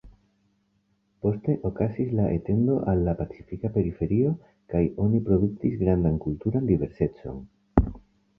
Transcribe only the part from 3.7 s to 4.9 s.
periferio kaj